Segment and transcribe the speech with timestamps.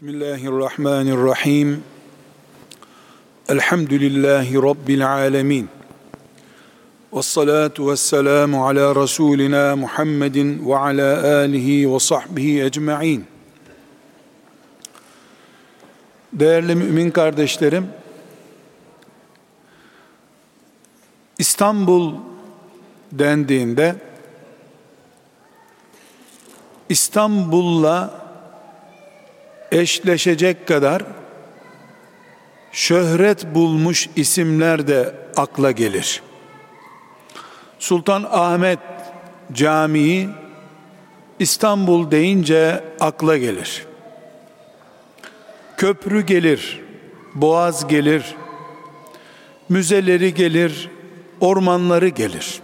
[0.00, 1.84] Bismillahirrahmanirrahim.
[3.48, 5.68] Elhamdülillahi Rabbil alemin.
[7.12, 13.26] Ve salatu ve selamu ala Resulina Muhammedin ve ala alihi ve sahbihi ecma'in.
[16.32, 17.86] Değerli mümin kardeşlerim,
[21.38, 22.14] İstanbul
[23.12, 23.96] dendiğinde
[26.88, 28.19] İstanbul'la
[29.72, 31.02] eşleşecek kadar
[32.72, 36.22] şöhret bulmuş isimler de akla gelir.
[37.78, 38.78] Sultan Ahmet
[39.52, 40.28] Camii
[41.38, 43.86] İstanbul deyince akla gelir.
[45.76, 46.80] Köprü gelir,
[47.34, 48.34] boğaz gelir,
[49.68, 50.90] müzeleri gelir,
[51.40, 52.60] ormanları gelir.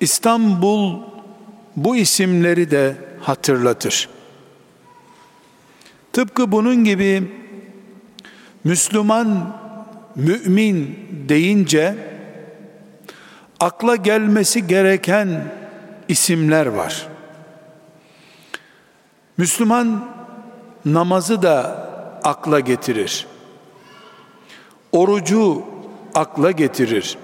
[0.00, 1.00] İstanbul
[1.76, 4.08] bu isimleri de hatırlatır.
[6.18, 7.32] Tıpkı bunun gibi
[8.64, 9.56] Müslüman,
[10.16, 11.94] mümin deyince
[13.60, 15.52] akla gelmesi gereken
[16.08, 17.08] isimler var.
[19.36, 20.08] Müslüman
[20.84, 21.88] namazı da
[22.24, 23.26] akla getirir.
[24.92, 25.64] Orucu
[26.14, 27.18] akla getirir.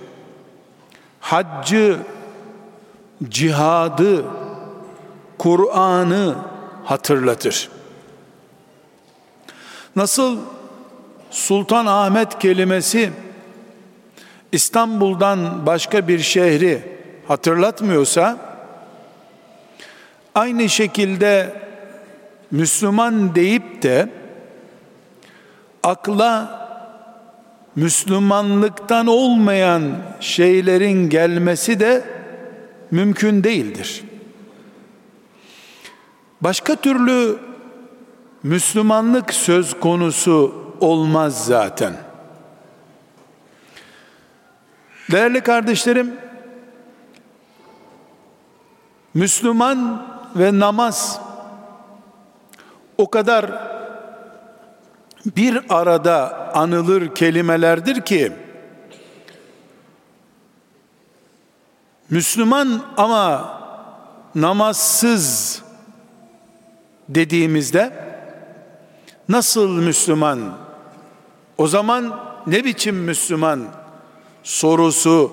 [1.20, 1.98] Haccı,
[3.28, 4.24] cihadı,
[5.38, 6.34] Kur'an'ı
[6.84, 7.70] hatırlatır.
[9.96, 10.38] Nasıl
[11.30, 13.10] Sultan Ahmet kelimesi
[14.52, 16.82] İstanbul'dan başka bir şehri
[17.28, 18.38] hatırlatmıyorsa
[20.34, 21.60] aynı şekilde
[22.50, 24.08] Müslüman deyip de
[25.82, 26.64] akla
[27.76, 29.82] Müslümanlıktan olmayan
[30.20, 32.04] şeylerin gelmesi de
[32.90, 34.04] mümkün değildir.
[36.40, 37.38] Başka türlü
[38.44, 41.96] Müslümanlık söz konusu olmaz zaten.
[45.12, 46.16] Değerli kardeşlerim,
[49.14, 51.20] Müslüman ve namaz
[52.98, 53.74] o kadar
[55.26, 58.32] bir arada anılır kelimelerdir ki
[62.10, 63.54] Müslüman ama
[64.34, 65.62] namazsız
[67.08, 68.13] dediğimizde
[69.28, 70.58] Nasıl Müslüman?
[71.58, 73.66] O zaman ne biçim Müslüman
[74.42, 75.32] sorusu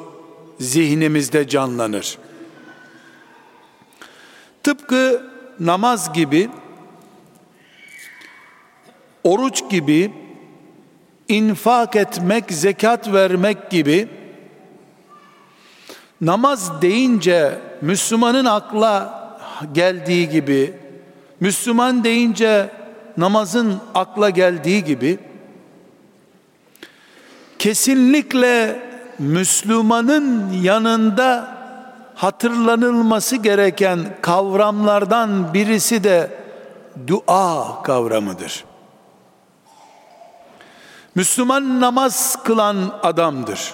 [0.59, 2.17] zihnimizde canlanır.
[4.63, 6.49] Tıpkı namaz gibi,
[9.23, 10.13] oruç gibi,
[11.27, 14.09] infak etmek, zekat vermek gibi
[16.21, 19.21] namaz deyince Müslümanın akla
[19.73, 20.73] geldiği gibi,
[21.39, 22.80] Müslüman deyince
[23.17, 25.19] namazın akla geldiği gibi
[27.59, 28.81] kesinlikle
[29.19, 31.57] Müslümanın yanında
[32.15, 36.31] hatırlanılması gereken kavramlardan birisi de
[37.07, 38.65] dua kavramıdır.
[41.15, 43.73] Müslüman namaz kılan adamdır.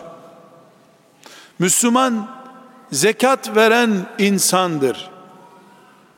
[1.59, 2.27] Müslüman
[2.91, 5.09] zekat veren insandır.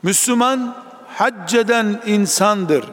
[0.04, 0.76] Müslüman
[1.08, 2.86] hacceden insandır.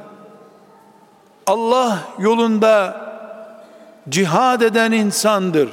[1.47, 3.07] Allah yolunda
[4.09, 5.69] cihad eden insandır.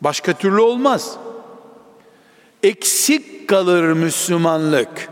[0.00, 1.16] Başka türlü olmaz.
[2.62, 5.08] Eksik kalır Müslümanlık.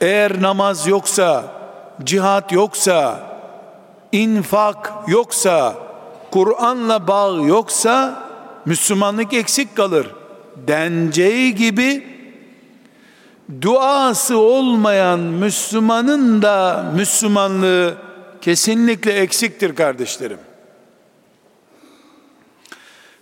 [0.00, 1.44] Eğer namaz yoksa,
[2.04, 3.20] cihat yoksa,
[4.12, 5.74] infak yoksa,
[6.30, 8.24] Kur'an'la bağ yoksa
[8.66, 10.06] Müslümanlık eksik kalır.
[10.56, 12.11] Denceği gibi
[13.60, 17.94] duası olmayan Müslümanın da Müslümanlığı
[18.40, 20.38] kesinlikle eksiktir kardeşlerim.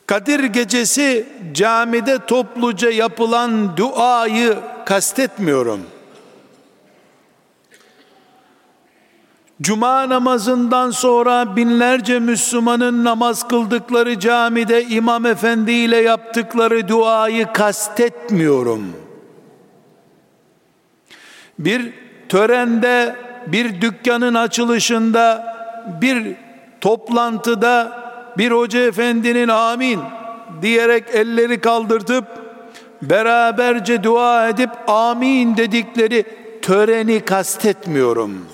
[0.06, 5.80] Kadir gecesi camide topluca yapılan duayı kastetmiyorum.
[9.62, 19.09] Cuma namazından sonra binlerce Müslümanın namaz kıldıkları camide imam efendi ile yaptıkları duayı kastetmiyorum.''
[21.65, 21.92] Bir
[22.28, 23.16] törende,
[23.47, 25.57] bir dükkanın açılışında,
[26.01, 26.36] bir
[26.80, 28.01] toplantıda
[28.39, 30.01] bir hoca efendinin amin
[30.62, 32.24] diyerek elleri kaldırtıp
[33.03, 36.24] beraberce dua edip amin dedikleri
[36.62, 38.47] töreni kastetmiyorum.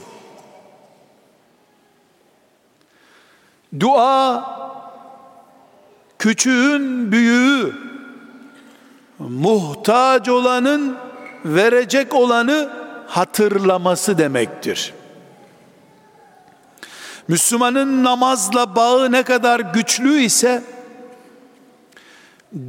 [3.81, 4.45] Dua
[6.19, 7.73] küçüğün büyüğü
[9.19, 10.97] muhtaç olanın
[11.45, 14.95] verecek olanı hatırlaması demektir.
[17.29, 20.63] Müslümanın namazla bağı ne kadar güçlü ise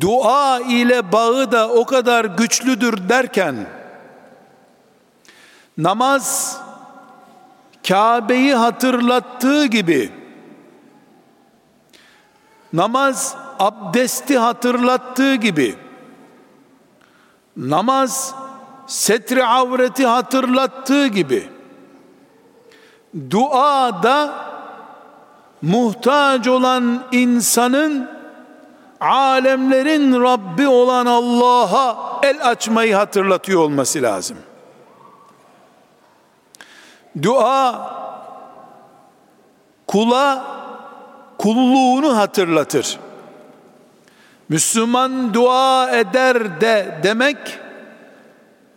[0.02, 3.68] dua ile bağı da o kadar güçlüdür derken
[5.78, 6.58] namaz
[7.88, 10.12] Kabe'yi hatırlattığı gibi
[12.74, 15.76] namaz abdesti hatırlattığı gibi
[17.58, 18.36] namaz
[18.88, 21.50] setri avreti hatırlattığı gibi
[23.30, 24.34] dua da
[25.62, 28.10] muhtaç olan insanın
[29.00, 34.38] alemlerin Rabbi olan Allah'a el açmayı hatırlatıyor olması lazım.
[37.22, 37.92] Dua
[39.88, 40.46] kula
[41.38, 43.00] kulluğunu hatırlatır.
[44.50, 47.38] Müslüman dua eder de demek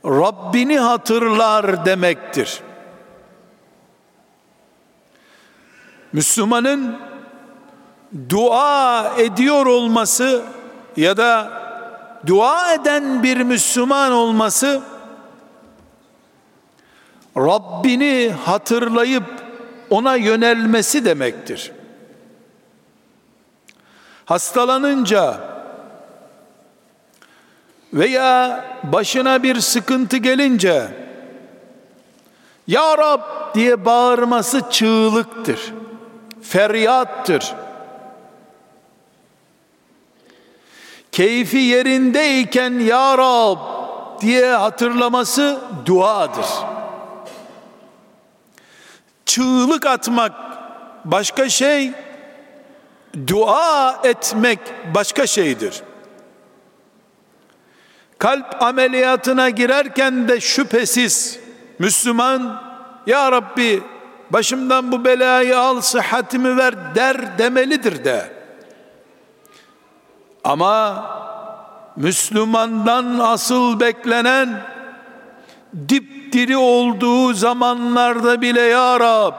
[0.04, 2.60] Rabbini hatırlar demektir.
[6.12, 6.98] Müslümanın
[8.28, 10.42] dua ediyor olması
[10.96, 11.52] ya da
[12.26, 14.82] dua eden bir Müslüman olması
[17.36, 19.24] Rabbini hatırlayıp
[19.90, 21.72] ona yönelmesi demektir.
[24.24, 25.40] Hastalanınca
[27.94, 30.88] veya başına bir sıkıntı gelince
[32.66, 33.20] Ya Rab
[33.54, 35.72] diye bağırması çığlıktır.
[36.42, 37.54] Feryattır.
[41.12, 43.58] Keyfi yerindeyken Ya Rab
[44.20, 46.46] diye hatırlaması duadır.
[49.26, 50.32] Çığlık atmak
[51.04, 51.92] başka şey,
[53.26, 54.58] dua etmek
[54.94, 55.82] başka şeydir.
[58.20, 61.40] Kalp ameliyatına girerken de şüphesiz
[61.78, 62.62] Müslüman
[63.06, 63.82] ya Rabbi
[64.30, 68.32] başımdan bu belayı al sıhhatimi ver der demelidir de.
[70.44, 71.04] Ama
[71.96, 74.62] Müslümandan asıl beklenen
[75.88, 79.34] dipdiri olduğu zamanlarda bile ya Rab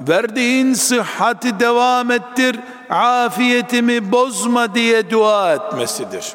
[0.00, 6.34] verdiğin sıhhati devam ettir afiyetimi bozma diye dua etmesidir.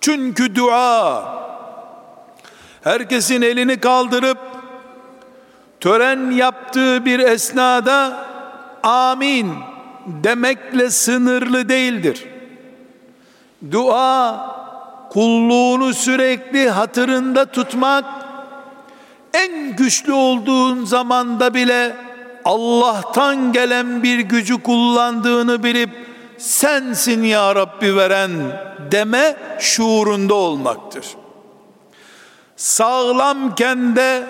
[0.00, 1.24] Çünkü dua
[2.84, 4.38] herkesin elini kaldırıp
[5.80, 8.26] tören yaptığı bir esnada
[8.82, 9.54] amin
[10.06, 12.24] demekle sınırlı değildir.
[13.72, 14.48] Dua
[15.10, 18.04] kulluğunu sürekli hatırında tutmak
[19.34, 21.96] en güçlü olduğun zamanda bile
[22.44, 26.07] Allah'tan gelen bir gücü kullandığını bilip
[26.38, 28.30] sensin ya Rabbi veren
[28.92, 31.06] deme şuurunda olmaktır.
[32.56, 34.26] Sağlamken de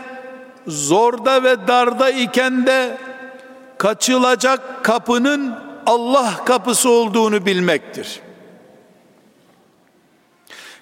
[0.66, 2.98] zorda ve darda iken de
[3.78, 5.54] kaçılacak kapının
[5.86, 8.20] Allah kapısı olduğunu bilmektir.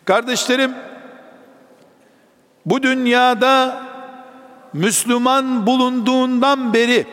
[0.05, 0.75] Kardeşlerim,
[2.67, 3.83] bu dünyada
[4.73, 7.07] Müslüman bulunduğundan beri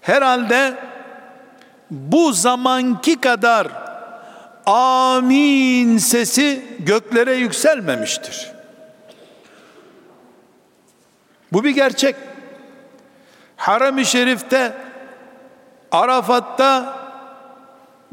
[0.00, 0.87] herhalde
[1.90, 3.68] bu zamanki kadar
[4.66, 8.50] amin sesi göklere yükselmemiştir.
[11.52, 12.16] Bu bir gerçek.
[13.56, 14.72] Haram-ı Şerif'te
[15.92, 16.98] Arafat'ta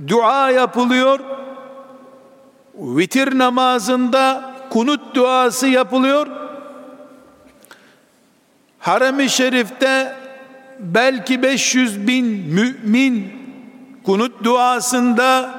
[0.07, 1.19] dua yapılıyor.
[2.75, 6.27] Vitir namazında kunut duası yapılıyor.
[8.79, 10.15] Harem-i Şerif'te
[10.79, 13.44] belki 500 bin mümin
[14.05, 15.49] kunut duasında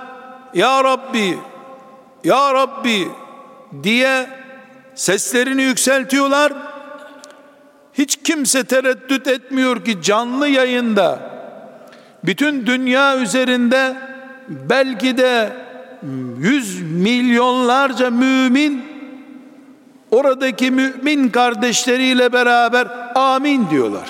[0.55, 1.39] Ya Rabbi
[2.25, 3.09] Ya Rabbi
[3.83, 4.27] diye
[4.95, 6.53] seslerini yükseltiyorlar.
[7.95, 11.21] Hiç kimse tereddüt etmiyor ki canlı yayında
[12.25, 13.97] bütün dünya üzerinde
[14.49, 15.53] belki de
[16.39, 18.85] yüz milyonlarca mümin
[20.11, 24.09] oradaki mümin kardeşleriyle beraber amin diyorlar.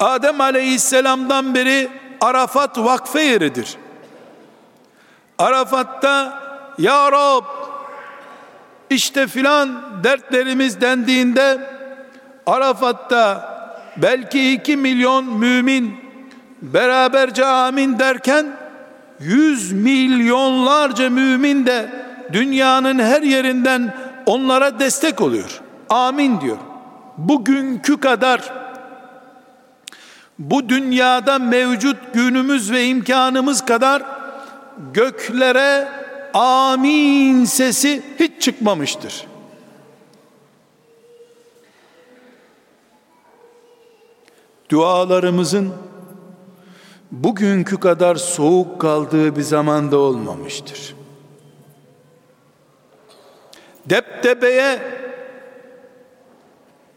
[0.00, 1.88] Adem aleyhisselamdan beri
[2.22, 3.76] Arafat vakfe yeridir.
[5.38, 6.42] Arafat'ta
[6.78, 7.44] Ya Rab
[8.90, 11.58] işte filan dertlerimiz dendiğinde
[12.46, 13.52] Arafat'ta
[13.96, 15.96] belki iki milyon mümin
[16.62, 18.46] beraberce amin derken
[19.20, 21.90] yüz milyonlarca mümin de
[22.32, 23.94] dünyanın her yerinden
[24.26, 25.60] onlara destek oluyor.
[25.88, 26.58] Amin diyor.
[27.16, 28.61] Bugünkü kadar
[30.50, 34.02] bu dünyada mevcut günümüz ve imkanımız kadar
[34.94, 35.88] göklere
[36.34, 39.26] amin sesi hiç çıkmamıştır.
[44.70, 45.72] Dualarımızın
[47.12, 50.94] bugünkü kadar soğuk kaldığı bir zamanda olmamıştır.
[53.86, 54.82] Deptebeye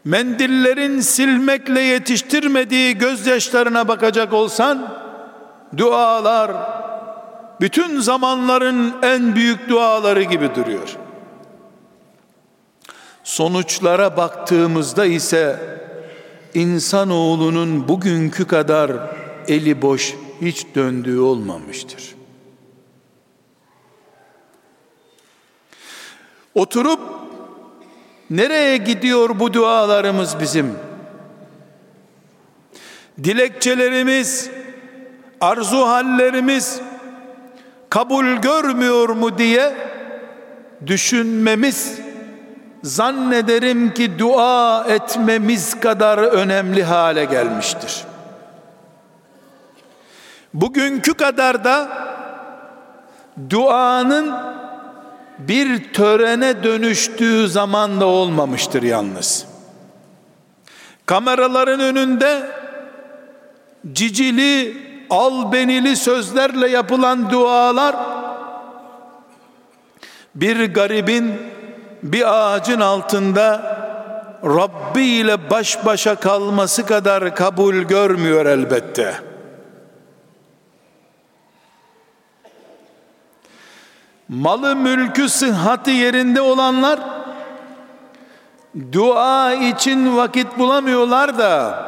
[0.06, 4.94] mendillerin silmekle yetiştirmediği gözyaşlarına bakacak olsan
[5.76, 6.52] dualar
[7.60, 10.96] bütün zamanların en büyük duaları gibi duruyor.
[13.24, 15.60] Sonuçlara baktığımızda ise
[16.54, 18.92] insanoğlunun bugünkü kadar
[19.48, 22.14] eli boş hiç döndüğü olmamıştır.
[26.54, 27.00] Oturup
[28.30, 30.78] nereye gidiyor bu dualarımız bizim?
[33.24, 34.50] Dilekçelerimiz,
[35.40, 36.80] arzu hallerimiz
[37.90, 39.72] kabul görmüyor mu diye
[40.86, 41.98] düşünmemiz
[42.82, 48.04] zannederim ki dua etmemiz kadar önemli hale gelmiştir.
[50.54, 51.88] Bugünkü kadar da
[53.50, 54.55] duanın
[55.38, 59.46] bir törene dönüştüğü zaman da olmamıştır yalnız.
[61.06, 62.50] Kameraların önünde
[63.92, 64.76] cicili,
[65.10, 67.96] albenili sözlerle yapılan dualar
[70.34, 71.34] bir garibin
[72.02, 73.76] bir ağacın altında
[74.44, 79.25] Rabbi ile baş başa kalması kadar kabul görmüyor elbette.
[84.28, 87.00] Malı mülkü sıhhati yerinde olanlar
[88.92, 91.86] dua için vakit bulamıyorlar da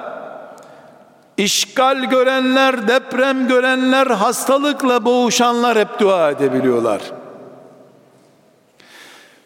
[1.36, 7.02] işgal görenler, deprem görenler, hastalıkla boğuşanlar hep dua edebiliyorlar.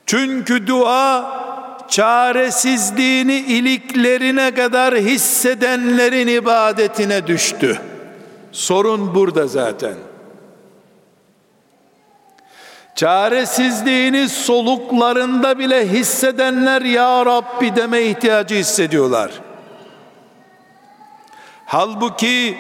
[0.07, 1.33] Çünkü dua
[1.89, 7.79] çaresizliğini iliklerine kadar hissedenlerin ibadetine düştü.
[8.53, 9.95] Sorun burada zaten.
[12.95, 19.31] Çaresizliğini soluklarında bile hissedenler ya Rabbi deme ihtiyacı hissediyorlar.
[21.67, 22.57] Halbuki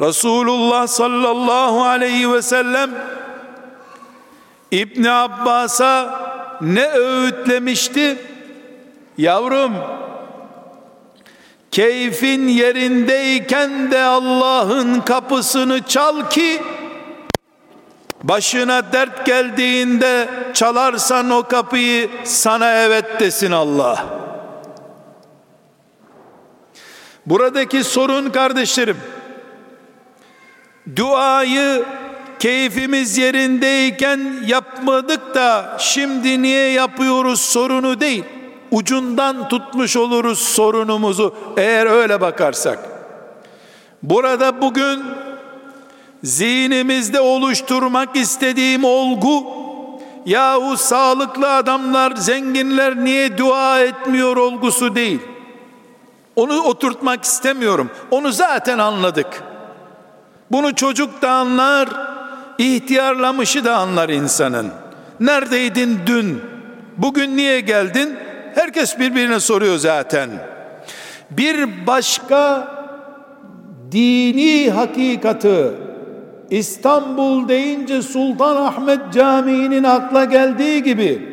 [0.00, 2.90] Resulullah sallallahu aleyhi ve sellem
[4.70, 6.20] İbn Abbas'a
[6.60, 8.18] ne öğütlemişti?
[9.18, 9.72] Yavrum
[11.70, 16.62] keyfin yerindeyken de Allah'ın kapısını çal ki
[18.24, 24.04] başına dert geldiğinde çalarsan o kapıyı sana evet desin Allah.
[27.26, 28.96] Buradaki sorun kardeşlerim
[30.96, 31.84] duayı
[32.38, 38.24] keyfimiz yerindeyken yapmadık da şimdi niye yapıyoruz sorunu değil.
[38.70, 42.78] Ucundan tutmuş oluruz sorunumuzu eğer öyle bakarsak.
[44.02, 45.04] Burada bugün
[46.24, 49.46] zihnimizde oluşturmak istediğim olgu
[50.26, 55.20] yahu sağlıklı adamlar zenginler niye dua etmiyor olgusu değil.
[56.36, 57.90] Onu oturtmak istemiyorum.
[58.10, 59.42] Onu zaten anladık.
[60.52, 61.88] Bunu çocuk da anlar,
[62.58, 64.70] ihtiyarlamışı da anlar insanın.
[65.20, 66.40] Neredeydin dün?
[66.96, 68.16] Bugün niye geldin?
[68.54, 70.30] Herkes birbirine soruyor zaten.
[71.30, 72.68] Bir başka
[73.92, 75.83] dini hakikati
[76.58, 81.28] İstanbul deyince Sultan Ahmet Camii'nin akla geldiği gibi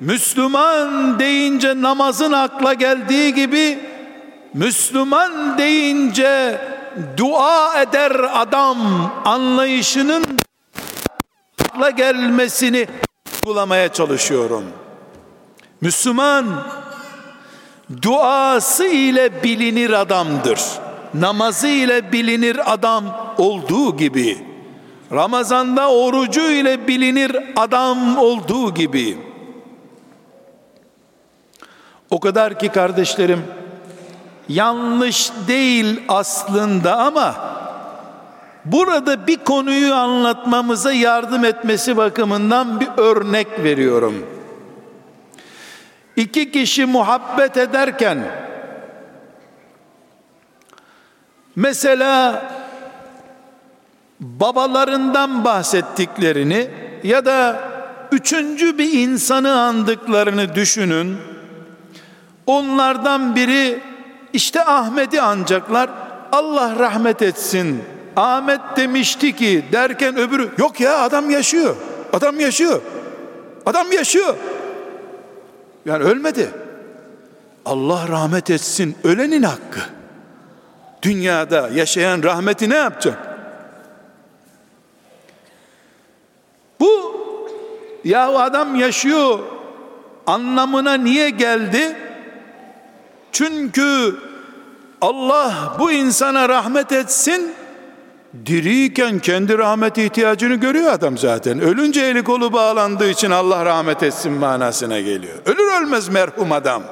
[0.00, 3.78] Müslüman deyince namazın akla geldiği gibi
[4.54, 6.60] Müslüman deyince
[7.16, 8.78] dua eder adam
[9.24, 10.24] anlayışının
[11.64, 12.86] akla gelmesini
[13.44, 14.64] bulamaya çalışıyorum.
[15.80, 16.46] Müslüman
[18.02, 20.60] duası ile bilinir adamdır.
[21.14, 24.49] Namazı ile bilinir adam olduğu gibi
[25.12, 29.18] Ramazanda orucu ile bilinir adam olduğu gibi
[32.10, 33.44] o kadar ki kardeşlerim
[34.48, 37.34] yanlış değil aslında ama
[38.64, 44.26] burada bir konuyu anlatmamıza yardım etmesi bakımından bir örnek veriyorum.
[46.16, 48.18] İki kişi muhabbet ederken
[51.56, 52.42] mesela
[54.20, 56.70] babalarından bahsettiklerini
[57.02, 57.60] ya da
[58.12, 61.16] üçüncü bir insanı andıklarını düşünün.
[62.46, 63.80] Onlardan biri
[64.32, 65.90] işte Ahmet'i ancaklar
[66.32, 67.82] Allah rahmet etsin.
[68.16, 71.76] Ahmet demişti ki derken öbürü yok ya adam yaşıyor.
[72.12, 72.80] Adam yaşıyor.
[73.66, 74.34] Adam yaşıyor.
[75.84, 76.50] Yani ölmedi.
[77.64, 79.80] Allah rahmet etsin ölenin hakkı.
[81.02, 83.18] Dünyada yaşayan rahmeti ne yapacak?
[86.80, 87.16] Bu
[88.04, 89.38] ya adam yaşıyor
[90.26, 91.96] anlamına niye geldi?
[93.32, 94.16] Çünkü
[95.00, 97.52] Allah bu insana rahmet etsin
[98.46, 101.60] diriyken kendi rahmet ihtiyacını görüyor adam zaten.
[101.60, 105.38] Ölünce eli kolu bağlandığı için Allah rahmet etsin manasına geliyor.
[105.46, 106.82] Ölür ölmez merhum adam.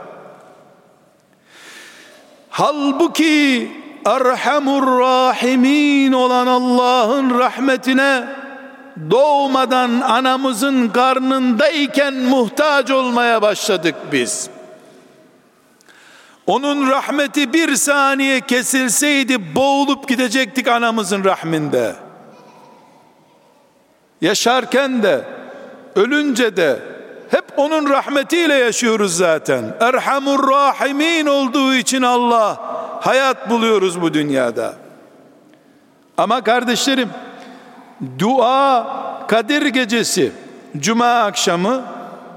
[2.50, 3.70] Halbuki
[4.04, 8.28] Erhamur Rahimin olan Allah'ın rahmetine
[9.10, 14.50] doğmadan anamızın karnındayken muhtaç olmaya başladık biz.
[16.46, 21.94] Onun rahmeti bir saniye kesilseydi boğulup gidecektik anamızın rahminde.
[24.20, 25.24] Yaşarken de
[25.96, 26.82] ölünce de
[27.30, 29.64] hep onun rahmetiyle yaşıyoruz zaten.
[29.80, 32.60] Erhamur Rahimin olduğu için Allah
[33.00, 34.74] hayat buluyoruz bu dünyada.
[36.16, 37.08] Ama kardeşlerim
[38.18, 40.32] dua Kadir gecesi.
[40.78, 41.84] Cuma akşamı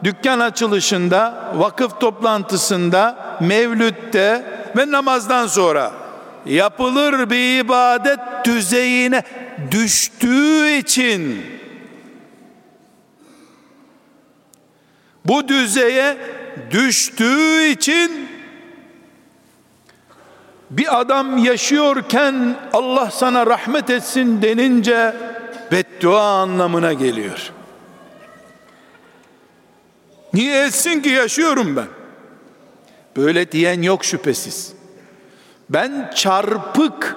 [0.03, 4.43] dükkan açılışında, vakıf toplantısında, mevlütte
[4.77, 5.91] ve namazdan sonra
[6.45, 9.23] yapılır bir ibadet düzeyine
[9.71, 11.45] düştüğü için
[15.25, 16.17] bu düzeye
[16.71, 18.29] düştüğü için
[20.69, 25.13] bir adam yaşıyorken Allah sana rahmet etsin denince
[25.71, 27.51] beddua anlamına geliyor.
[30.33, 31.87] Niye etsin ki yaşıyorum ben?
[33.17, 34.73] Böyle diyen yok şüphesiz.
[35.69, 37.15] Ben çarpık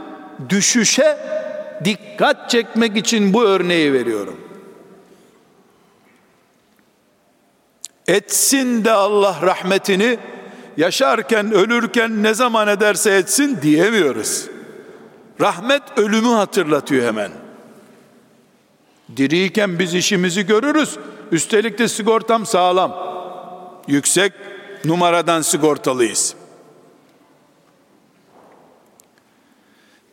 [0.48, 1.18] düşüşe
[1.84, 4.40] dikkat çekmek için bu örneği veriyorum.
[8.06, 10.18] Etsin de Allah rahmetini
[10.76, 14.46] yaşarken ölürken ne zaman ederse etsin diyemiyoruz.
[15.40, 17.43] Rahmet ölümü hatırlatıyor hemen.
[19.16, 20.98] Diriyken biz işimizi görürüz.
[21.32, 22.96] Üstelik de sigortam sağlam.
[23.88, 24.32] Yüksek
[24.84, 26.34] numaradan sigortalıyız.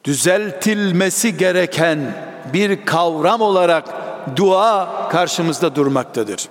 [0.04, 2.16] Düzeltilmesi gereken
[2.54, 3.86] bir kavram olarak
[4.36, 6.50] dua karşımızda durmaktadır.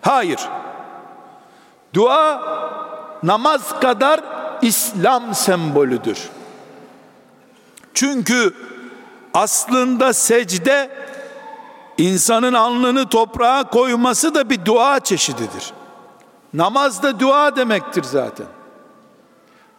[0.00, 0.40] Hayır.
[1.94, 2.42] Dua
[3.22, 4.20] namaz kadar
[4.62, 6.18] İslam sembolüdür.
[7.94, 8.54] Çünkü
[9.34, 10.90] aslında secde
[11.98, 15.72] insanın alnını toprağa koyması da bir dua çeşididir.
[16.54, 18.46] Namaz da dua demektir zaten.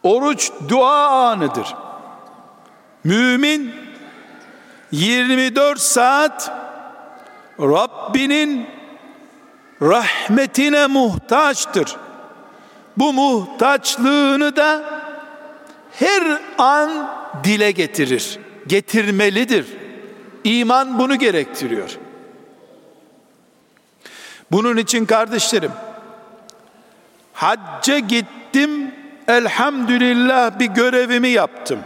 [0.03, 1.75] Oruç dua anıdır.
[3.03, 3.73] Mümin
[4.91, 6.51] 24 saat
[7.59, 8.67] Rabbinin
[9.81, 11.95] rahmetine muhtaçtır.
[12.97, 14.83] Bu muhtaçlığını da
[15.91, 17.09] her an
[17.43, 18.39] dile getirir.
[18.67, 19.67] Getirmelidir.
[20.43, 21.97] İman bunu gerektiriyor.
[24.51, 25.71] Bunun için kardeşlerim
[27.33, 28.91] hacca gittim
[29.27, 31.79] elhamdülillah bir görevimi yaptım.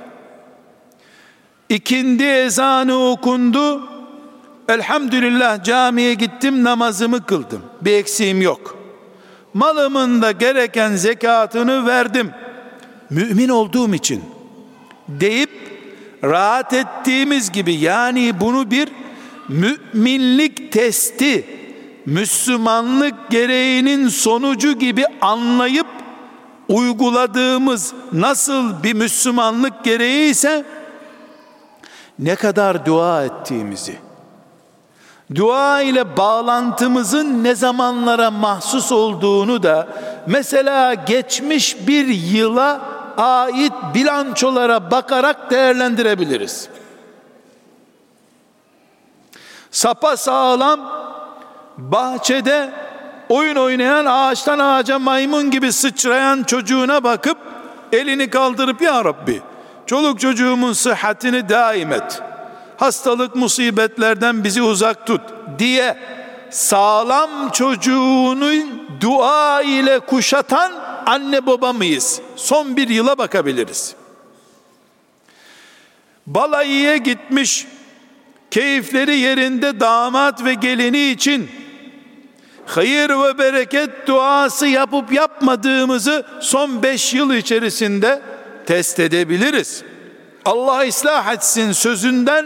[1.70, 3.90] İkindi ezanı okundu.
[4.70, 7.62] Elhamdülillah camiye gittim namazımı kıldım.
[7.82, 8.78] Bir eksiğim yok.
[9.54, 12.32] Malımın da gereken zekatını verdim.
[13.10, 14.24] Mümin olduğum için
[15.08, 15.50] deyip
[16.24, 18.90] rahat ettiğimiz gibi yani bunu bir
[19.48, 21.61] müminlik testi
[22.06, 25.88] Müslümanlık gereğinin sonucu gibi anlayıp
[26.70, 30.66] uyguladığımız nasıl bir Müslümanlık gereği ise
[32.20, 33.98] ne kadar dua ettiğimizi
[35.36, 39.88] dua ile bağlantımızın ne zamanlara mahsus olduğunu da
[40.28, 42.82] mesela geçmiş bir yıla
[43.18, 46.70] ait bilançolara bakarak değerlendirebiliriz.
[49.72, 50.80] Sapa sağlam
[51.82, 52.74] bahçede
[53.30, 57.38] oyun oynayan ağaçtan ağaca maymun gibi sıçrayan çocuğuna bakıp
[57.92, 59.42] elini kaldırıp ya Rabbi
[59.86, 62.22] çoluk çocuğumun sıhhatini daim et.
[62.78, 65.22] Hastalık musibetlerden bizi uzak tut
[65.60, 65.98] diye
[66.50, 68.52] sağlam çocuğunu
[69.02, 70.72] dua ile kuşatan
[71.06, 72.22] anne baba mıyız?
[72.36, 73.96] Son bir yıla bakabiliriz.
[76.28, 77.68] Balayıya gitmiş
[78.52, 81.50] keyifleri yerinde damat ve gelini için
[82.66, 88.22] hayır ve bereket duası yapıp yapmadığımızı son beş yıl içerisinde
[88.66, 89.84] test edebiliriz.
[90.46, 92.46] Allah ıslah etsin sözünden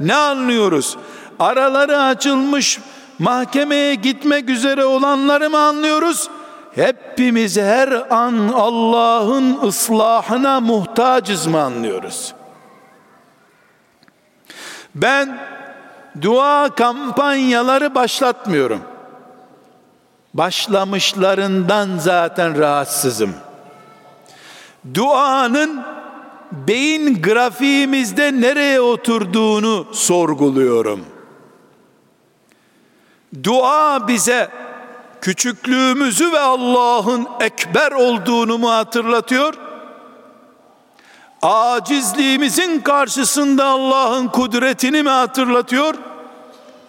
[0.00, 0.96] ne anlıyoruz?
[1.38, 2.78] Araları açılmış
[3.18, 6.30] mahkemeye gitmek üzere olanları mı anlıyoruz?
[6.74, 12.34] Hepimiz her an Allah'ın ıslahına muhtacız mı anlıyoruz?
[14.94, 15.38] Ben
[16.22, 18.93] dua kampanyaları başlatmıyorum.
[20.34, 23.34] Başlamışlarından zaten rahatsızım.
[24.94, 25.84] Duanın
[26.52, 31.04] beyin grafiğimizde nereye oturduğunu sorguluyorum.
[33.44, 34.50] Dua bize
[35.20, 39.54] küçüklüğümüzü ve Allah'ın ekber olduğunu mu hatırlatıyor?
[41.42, 45.94] Acizliğimizin karşısında Allah'ın kudretini mi hatırlatıyor?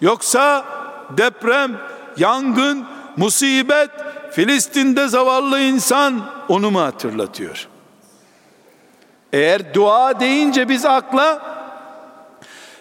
[0.00, 0.64] Yoksa
[1.16, 1.80] deprem,
[2.16, 3.90] yangın, musibet,
[4.30, 7.68] Filistin'de zavallı insan onu mu hatırlatıyor?
[9.32, 11.56] Eğer dua deyince biz akla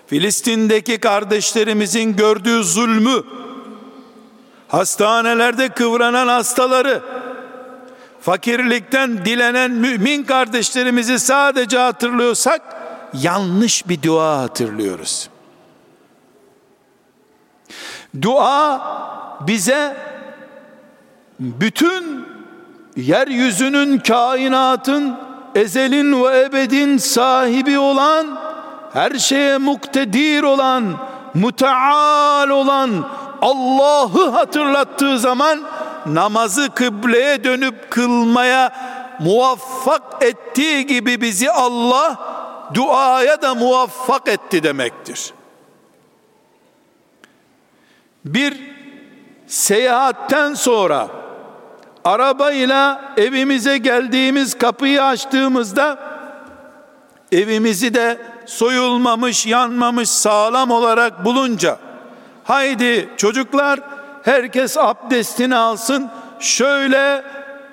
[0.07, 3.23] Filistin'deki kardeşlerimizin gördüğü zulmü,
[4.67, 7.01] hastanelerde kıvranan hastaları,
[8.21, 12.61] fakirlikten dilenen mümin kardeşlerimizi sadece hatırlıyorsak
[13.13, 15.29] yanlış bir dua hatırlıyoruz.
[18.21, 18.81] Dua
[19.47, 19.97] bize
[21.39, 22.25] bütün
[22.95, 25.15] yeryüzünün kainatın
[25.55, 28.39] ezelin ve ebedin sahibi olan
[28.93, 30.93] her şeye muktedir olan
[31.33, 33.09] muteal olan
[33.41, 35.59] Allah'ı hatırlattığı zaman
[36.05, 38.71] namazı kıbleye dönüp kılmaya
[39.19, 42.17] muvaffak ettiği gibi bizi Allah
[42.73, 45.33] duaya da muvaffak etti demektir.
[48.25, 48.75] Bir
[49.47, 51.07] seyahatten sonra
[52.05, 55.99] arabayla evimize geldiğimiz kapıyı açtığımızda
[57.31, 61.77] evimizi de soyulmamış, yanmamış, sağlam olarak bulunca
[62.43, 63.79] haydi çocuklar
[64.23, 66.09] herkes abdestini alsın.
[66.39, 67.23] Şöyle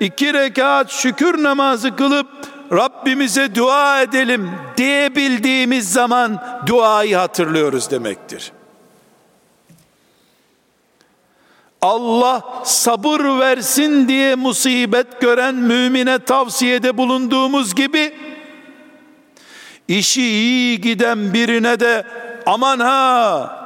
[0.01, 2.27] iki rekat şükür namazı kılıp
[2.73, 8.53] Rabbimize dua edelim diyebildiğimiz zaman duayı hatırlıyoruz demektir.
[11.83, 18.15] Allah sabır versin diye musibet gören mümine tavsiyede bulunduğumuz gibi
[19.89, 22.07] işi iyi giden birine de
[22.47, 23.59] aman ha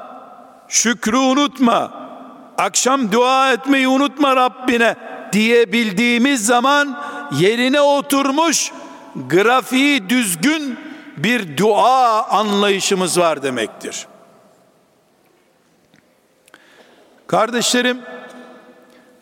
[0.69, 1.93] şükrü unutma
[2.59, 4.97] akşam dua etmeyi unutma Rabbine
[5.33, 6.99] diyebildiğimiz zaman
[7.39, 8.73] yerine oturmuş
[9.29, 10.79] grafiği düzgün
[11.17, 14.07] bir dua anlayışımız var demektir.
[17.27, 18.01] Kardeşlerim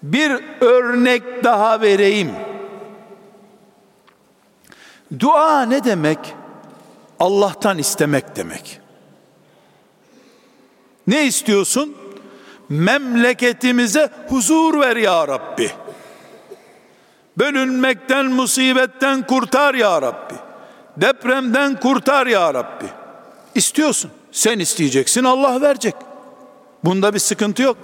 [0.02, 2.32] bir örnek daha vereyim.
[5.20, 6.18] Dua ne demek?
[7.20, 8.80] Allah'tan istemek demek.
[11.06, 11.96] Ne istiyorsun?
[12.68, 15.70] memleketimize huzur ver ya Rabbi.
[17.38, 20.34] Bölünmekten, musibetten kurtar ya Rabbi.
[20.96, 22.84] Depremden kurtar ya Rabbi.
[23.54, 24.10] İstiyorsun.
[24.32, 25.94] Sen isteyeceksin, Allah verecek.
[26.84, 27.76] Bunda bir sıkıntı yok.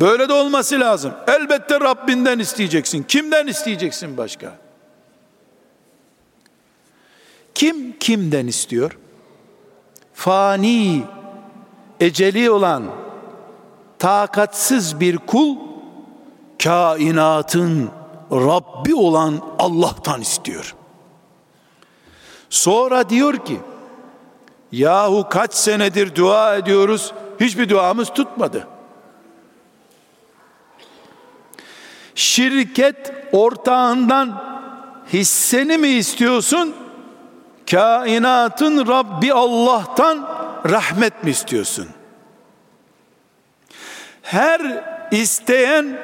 [0.00, 1.12] Böyle de olması lazım.
[1.26, 3.02] Elbette Rabbinden isteyeceksin.
[3.02, 4.52] Kimden isteyeceksin başka?
[7.54, 8.98] Kim kimden istiyor?
[10.14, 11.02] Fani,
[12.00, 12.84] eceli olan,
[13.98, 15.56] takatsiz bir kul
[16.62, 17.90] kainatın
[18.32, 20.74] Rabbi olan Allah'tan istiyor.
[22.50, 23.60] Sonra diyor ki
[24.72, 28.66] yahu kaç senedir dua ediyoruz hiçbir duamız tutmadı.
[32.18, 34.42] Şirket ortağından
[35.12, 36.74] hisseni mi istiyorsun?
[37.70, 40.28] Kainatın Rabbi Allah'tan
[40.70, 41.88] rahmet mi istiyorsun?
[44.30, 45.98] her isteyen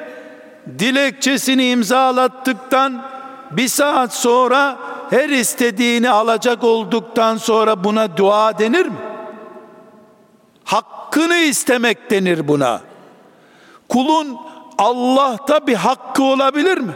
[0.79, 3.05] dilekçesini imzalattıktan
[3.51, 4.77] bir saat sonra
[5.09, 8.97] her istediğini alacak olduktan sonra buna dua denir mi?
[10.63, 12.81] Hakkını istemek denir buna.
[13.89, 14.37] Kulun
[14.77, 16.93] Allah'ta bir hakkı olabilir mi?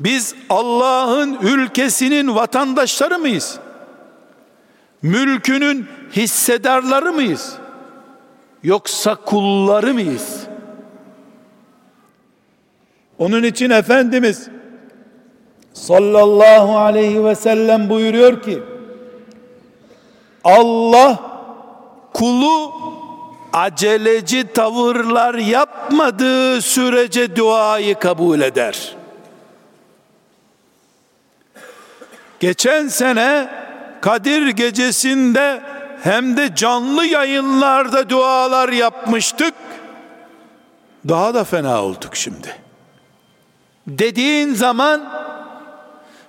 [0.00, 3.58] Biz Allah'ın ülkesinin vatandaşları mıyız?
[5.02, 7.58] Mülkünün hissedarları mıyız?
[8.62, 10.46] yoksa kulları mıyız?
[13.18, 14.48] Onun için Efendimiz
[15.72, 18.62] sallallahu aleyhi ve sellem buyuruyor ki
[20.44, 21.18] Allah
[22.12, 22.72] kulu
[23.52, 28.96] aceleci tavırlar yapmadığı sürece duayı kabul eder.
[32.40, 33.48] Geçen sene
[34.00, 35.62] Kadir gecesinde
[36.02, 39.54] hem de canlı yayınlarda dualar yapmıştık.
[41.08, 42.56] Daha da fena olduk şimdi.
[43.86, 45.12] Dediğin zaman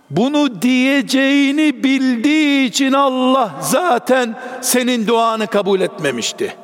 [0.09, 6.55] bunu diyeceğini bildiği için Allah zaten senin duanı kabul etmemişti.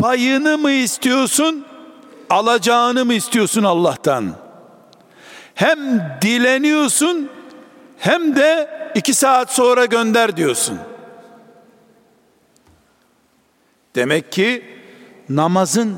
[0.00, 1.64] Payını mı istiyorsun,
[2.30, 4.34] alacağını mı istiyorsun Allah'tan?
[5.54, 5.78] Hem
[6.22, 7.30] dileniyorsun
[7.98, 10.78] hem de iki saat sonra gönder diyorsun.
[13.94, 14.64] Demek ki
[15.28, 15.96] namazın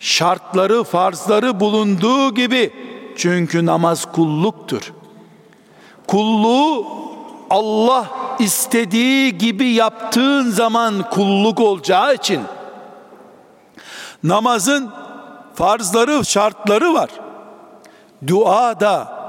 [0.00, 2.72] şartları, farzları bulunduğu gibi
[3.16, 4.92] çünkü namaz kulluktur.
[6.06, 6.86] Kulluğu
[7.50, 8.06] Allah
[8.38, 12.40] istediği gibi yaptığın zaman kulluk olacağı için
[14.24, 14.90] namazın
[15.54, 17.10] farzları, şartları var.
[18.26, 19.20] Dua da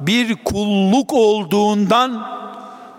[0.00, 2.26] bir kulluk olduğundan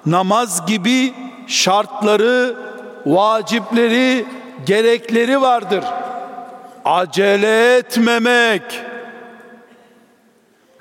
[0.05, 1.13] namaz gibi
[1.47, 2.55] şartları,
[3.05, 4.25] vacipleri,
[4.65, 5.83] gerekleri vardır.
[6.85, 8.81] Acele etmemek,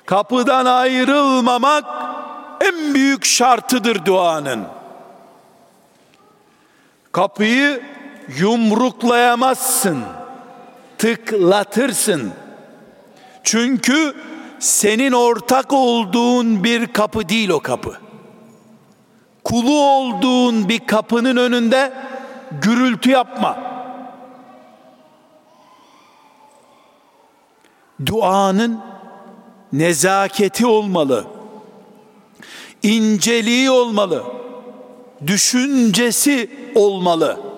[0.05, 1.83] kapıdan ayrılmamak
[2.61, 4.63] en büyük şartıdır duanın.
[7.11, 7.81] Kapıyı
[8.37, 10.03] yumruklayamazsın,
[11.01, 12.31] tıklatırsın.
[13.43, 14.15] Çünkü
[14.59, 17.97] senin ortak olduğun bir kapı değil o kapı.
[19.43, 21.93] Kulu olduğun bir kapının önünde
[22.61, 23.57] gürültü yapma.
[28.05, 28.79] Duanın
[29.73, 31.25] nezaketi olmalı.
[32.83, 34.23] inceliği olmalı.
[35.27, 37.50] Düşüncesi olmalı.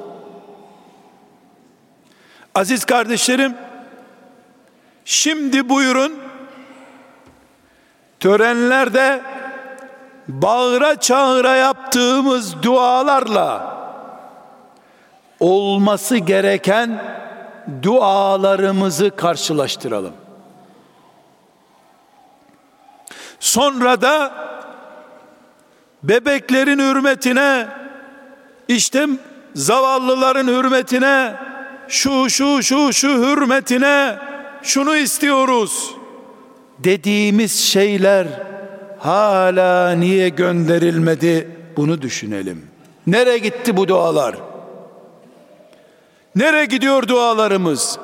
[2.56, 3.56] Aziz kardeşlerim,
[5.06, 6.14] şimdi buyurun
[8.20, 9.22] törenlerde
[10.28, 13.78] bağıra çağıra yaptığımız dualarla
[15.40, 17.04] olması gereken
[17.82, 20.14] dualarımızı karşılaştıralım.
[23.40, 24.34] Sonra da
[26.04, 27.68] bebeklerin hürmetine
[28.68, 29.08] işte
[29.56, 31.36] zavallıların hürmetine
[31.88, 34.18] şu şu şu şu hürmetine
[34.64, 35.96] şunu istiyoruz
[36.80, 38.28] dediğimiz şeyler
[39.00, 42.68] hala niye gönderilmedi bunu düşünelim.
[43.08, 44.36] Nereye gitti bu dualar?
[46.36, 48.00] Nereye gidiyor dualarımız?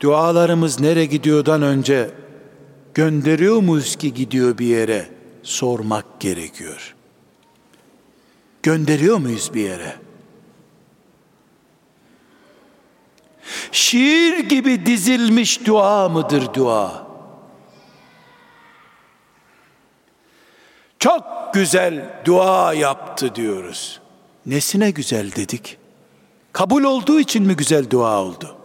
[0.00, 2.10] Dualarımız nereye gidiyordan önce
[2.94, 5.06] gönderiyor muyuz ki gidiyor bir yere
[5.42, 6.95] sormak gerekiyor.
[8.66, 9.96] Gönderiyor muyuz bir yere?
[13.72, 17.06] Şiir gibi dizilmiş dua mıdır dua?
[20.98, 21.24] Çok
[21.54, 24.00] güzel dua yaptı diyoruz.
[24.46, 25.78] Nesine güzel dedik?
[26.52, 28.56] Kabul olduğu için mi güzel dua oldu?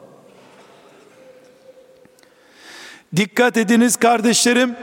[3.16, 4.76] Dikkat ediniz kardeşlerim.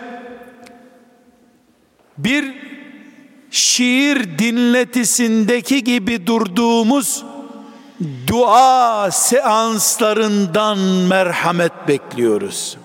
[2.19, 2.78] Bir
[3.51, 7.25] şiir dinletisindeki gibi durduğumuz
[8.27, 12.79] dua seanslarından merhamet bekliyoruz.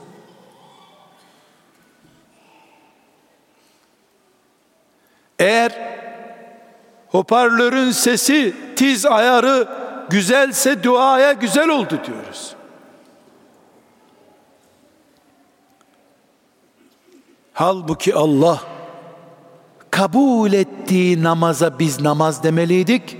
[5.39, 5.71] Eğer
[7.08, 9.67] hoparlörün sesi, tiz ayarı
[10.10, 12.56] güzelse duaya güzel oldu diyoruz.
[17.54, 18.72] Halbuki Allah
[20.03, 23.17] kabul ettiği namaza biz namaz demeliydik.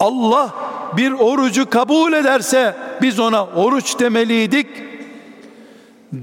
[0.00, 0.54] Allah
[0.96, 4.66] bir orucu kabul ederse biz ona oruç demeliydik.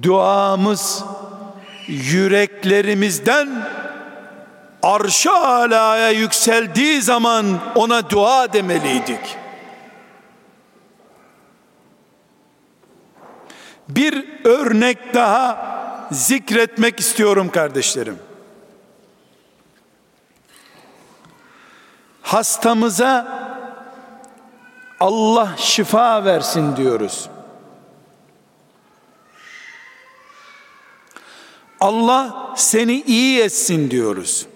[0.01, 1.03] Duamız
[1.87, 3.49] yüreklerimizden
[4.83, 9.37] arşa alaya yükseldiği zaman ona dua demeliydik.
[13.89, 15.65] Bir örnek daha
[16.11, 18.30] zikretmek istiyorum kardeşlerim.
[22.31, 23.27] Hastamıza
[24.99, 27.29] Allah şifa versin diyoruz.
[31.79, 34.47] Allah seni iyi etsin diyoruz.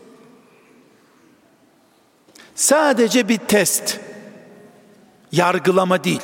[2.55, 3.99] Sadece bir test.
[5.31, 6.21] Yargılama değil.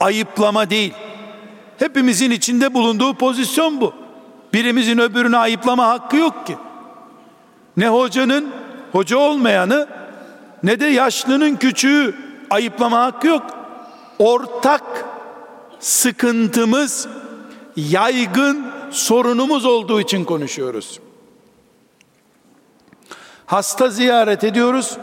[0.00, 0.94] Ayıplama değil.
[1.78, 3.94] Hepimizin içinde bulunduğu pozisyon bu.
[4.52, 6.56] Birimizin öbürünü ayıplama hakkı yok ki.
[7.76, 8.52] Ne hocanın,
[8.92, 9.99] hoca olmayanı
[10.62, 12.14] ne de yaşlının küçüğü
[12.50, 13.42] ayıplama hakkı yok.
[14.18, 15.04] Ortak
[15.80, 17.08] sıkıntımız
[17.76, 21.00] yaygın sorunumuz olduğu için konuşuyoruz.
[23.46, 24.96] Hasta ziyaret ediyoruz.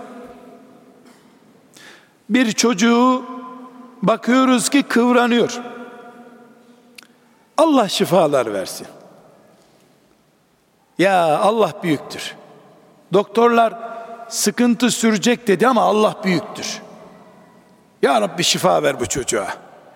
[2.30, 3.26] Bir çocuğu
[4.02, 5.62] bakıyoruz ki kıvranıyor.
[7.58, 8.88] Allah şifalar versin.
[10.98, 12.36] Ya Allah büyüktür.
[13.14, 13.97] Doktorlar
[14.30, 16.82] sıkıntı sürecek dedi ama Allah büyüktür.
[18.02, 19.48] Ya Rabbi şifa ver bu çocuğa.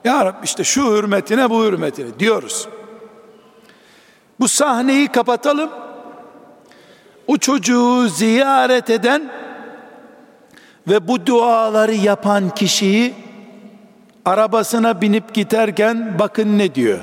[0.04, 2.68] Ya Rabbi işte şu hürmetine bu hürmetine diyoruz.
[4.40, 5.70] Bu sahneyi kapatalım.
[7.28, 9.32] O çocuğu ziyaret eden
[10.88, 13.14] ve bu duaları yapan kişiyi
[14.26, 17.00] arabasına binip giderken bakın ne diyor.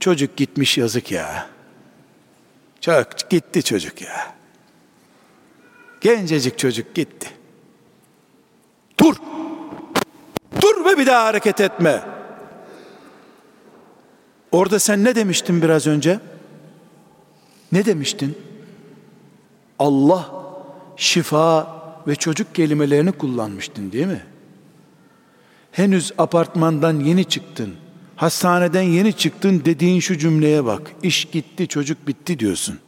[0.00, 1.46] Çocuk gitmiş yazık ya.
[2.80, 4.35] Çok gitti çocuk ya.
[6.06, 7.28] Gencecik çocuk gitti.
[9.00, 9.16] Dur.
[10.62, 12.02] Dur ve bir daha hareket etme.
[14.52, 16.20] Orada sen ne demiştin biraz önce?
[17.72, 18.38] Ne demiştin?
[19.78, 20.30] Allah
[20.96, 24.22] şifa ve çocuk kelimelerini kullanmıştın değil mi?
[25.72, 27.74] Henüz apartmandan yeni çıktın.
[28.16, 30.92] Hastaneden yeni çıktın dediğin şu cümleye bak.
[31.02, 32.78] İş gitti, çocuk bitti diyorsun.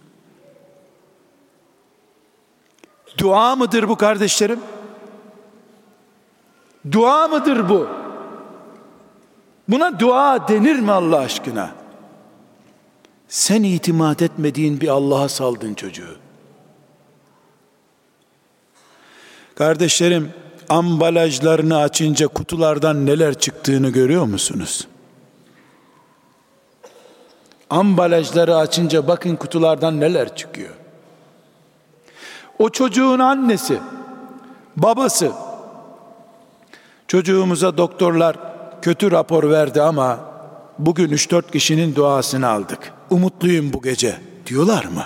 [3.19, 4.61] Dua mıdır bu kardeşlerim?
[6.93, 7.89] Dua mıdır bu?
[9.69, 11.71] Buna dua denir mi Allah aşkına?
[13.29, 16.17] Sen itimat etmediğin bir Allah'a saldın çocuğu.
[19.55, 20.33] Kardeşlerim,
[20.69, 24.89] ambalajlarını açınca kutulardan neler çıktığını görüyor musunuz?
[27.71, 30.75] Ambalajları açınca bakın kutulardan neler çıkıyor.
[32.59, 33.79] O çocuğun annesi,
[34.77, 35.33] babası,
[37.09, 38.37] çocuğumuza doktorlar
[38.83, 40.21] kötü rapor verdi ama
[40.79, 42.93] bugün 3-4 kişinin duasını aldık.
[43.11, 45.05] Umutluyum bu gece diyorlar mı?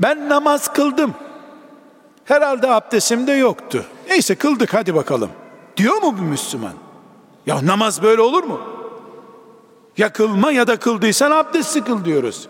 [0.00, 1.14] Ben namaz kıldım.
[2.24, 3.84] Herhalde abdestim de yoktu.
[4.08, 5.30] Neyse kıldık hadi bakalım.
[5.76, 6.72] Diyor mu bu Müslüman?
[7.46, 8.77] Ya namaz böyle olur mu?
[9.98, 12.48] Ya kılma ya da kıldıysan abdesti kıl diyoruz.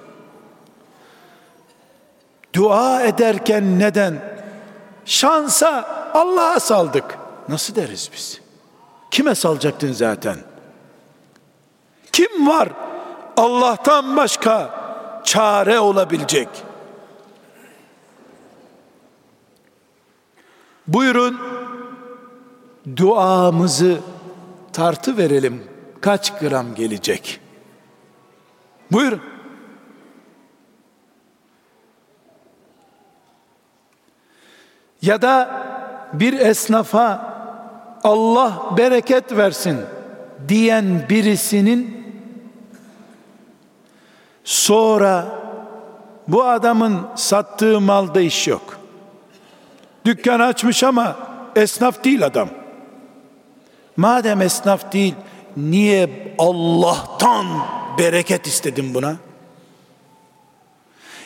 [2.55, 4.39] Dua ederken neden?
[5.05, 7.19] Şansa Allah'a saldık.
[7.49, 8.41] Nasıl deriz biz?
[9.11, 10.37] Kime salacaktın zaten?
[12.13, 12.69] Kim var
[13.37, 14.71] Allah'tan başka
[15.25, 16.49] çare olabilecek?
[20.87, 21.39] Buyurun
[22.97, 23.99] duamızı
[24.73, 25.68] tartı verelim.
[26.01, 27.41] Kaç gram gelecek?
[28.93, 29.23] Buyurun.
[35.03, 35.51] Ya da
[36.13, 37.35] bir esnafa
[38.05, 39.81] Allah bereket versin
[40.49, 42.05] diyen birisinin
[44.45, 45.27] sonra
[46.29, 48.79] bu adamın sattığı malda iş yok.
[50.05, 51.17] Dükkan açmış ama
[51.57, 52.49] esnaf değil adam.
[53.97, 55.15] Madem esnaf değil,
[55.59, 57.47] niye Allah'tan
[57.99, 59.17] bereket istedin buna?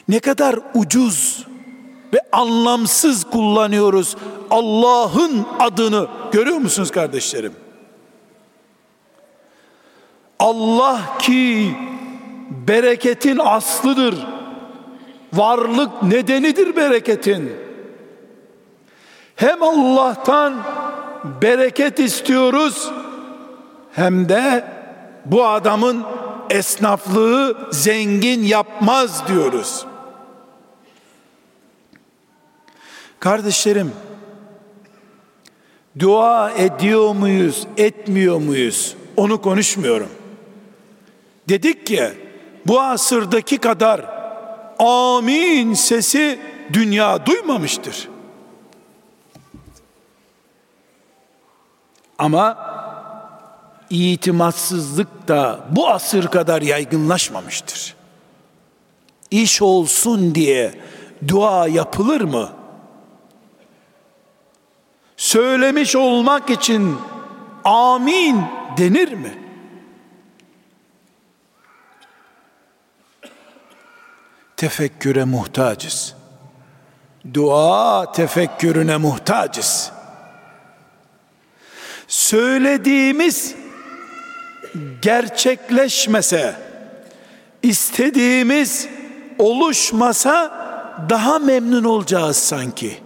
[0.08, 1.46] Ne kadar ucuz
[2.14, 4.16] ve anlamsız kullanıyoruz
[4.50, 6.08] Allah'ın adını.
[6.32, 7.52] Görüyor musunuz kardeşlerim?
[10.38, 11.74] Allah ki
[12.50, 14.26] bereketin aslıdır.
[15.32, 17.52] Varlık nedenidir bereketin.
[19.36, 20.54] Hem Allah'tan
[21.42, 22.90] bereket istiyoruz
[23.92, 24.64] hem de
[25.24, 26.04] bu adamın
[26.50, 29.86] esnaflığı zengin yapmaz diyoruz.
[33.20, 33.92] Kardeşlerim,
[35.98, 38.96] dua ediyor muyuz, etmiyor muyuz?
[39.16, 40.08] Onu konuşmuyorum.
[41.48, 42.12] Dedik ki
[42.66, 44.06] bu asırdaki kadar
[44.78, 46.38] amin sesi
[46.72, 48.08] dünya duymamıştır.
[52.18, 52.58] Ama
[53.92, 57.94] itimatsızlık da bu asır kadar yaygınlaşmamıştır.
[59.30, 60.74] İş olsun diye
[61.28, 62.52] dua yapılır mı?
[65.16, 66.96] Söylemiş olmak için
[67.64, 68.42] amin
[68.78, 69.38] denir mi?
[74.56, 76.14] Tefekküre muhtacız.
[77.34, 79.92] Dua tefekkürüne muhtacız
[82.12, 83.54] söylediğimiz
[85.02, 86.54] gerçekleşmese,
[87.62, 88.88] istediğimiz
[89.38, 90.62] oluşmasa
[91.10, 92.96] daha memnun olacağız sanki.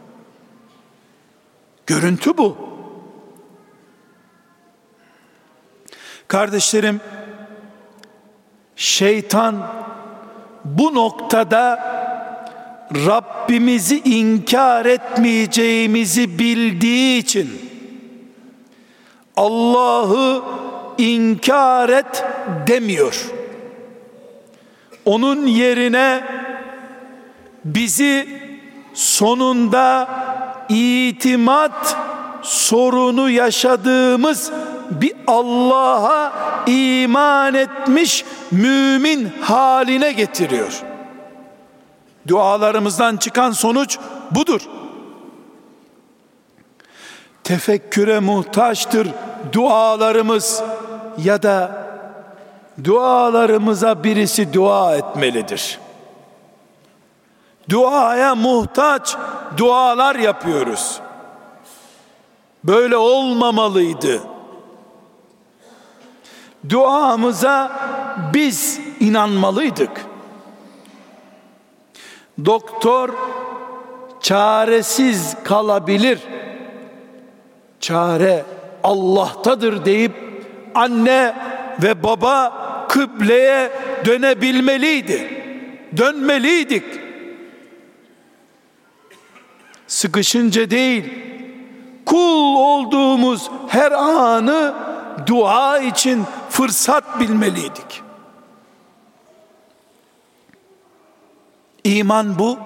[1.87, 2.57] Görüntü bu.
[6.29, 7.01] Kardeşlerim,
[8.77, 9.67] Şeytan
[10.65, 11.97] bu noktada
[12.95, 17.61] Rabbimizi inkar etmeyeceğimizi bildiği için
[19.37, 20.43] Allah'ı
[20.99, 22.25] inkar et
[22.67, 23.27] demiyor.
[25.05, 26.25] Onun yerine
[27.65, 28.29] bizi
[28.95, 30.09] sonunda
[30.69, 31.97] itimat
[32.43, 34.53] sorunu yaşadığımız
[34.91, 36.33] bir Allah'a
[36.67, 40.83] iman etmiş mümin haline getiriyor.
[42.29, 43.99] Dualarımızdan çıkan sonuç
[44.31, 44.61] budur.
[47.45, 49.09] Tefekküre muhtaçtır
[49.53, 50.63] dualarımız
[51.19, 51.87] ya da
[52.85, 55.79] dualarımıza birisi dua etmelidir.
[57.71, 59.17] Duaya muhtaç
[59.57, 61.01] dualar yapıyoruz.
[62.65, 64.21] Böyle olmamalıydı.
[66.69, 67.73] Duamıza
[68.35, 70.07] biz inanmalıydık.
[72.45, 73.11] Doktor
[74.21, 76.19] çaresiz kalabilir.
[77.81, 78.45] Çare
[78.85, 80.26] Allah'tadır deyip
[80.77, 81.35] anne
[81.83, 83.73] ve baba kıbleye
[84.05, 85.43] dönebilmeliydi.
[85.97, 86.85] Dönmeliydik.
[89.87, 91.05] Sıkışınca değil,
[92.07, 94.75] kul olduğumuz her anı
[95.27, 98.03] dua için fırsat bilmeliydik.
[101.85, 102.59] İman bu.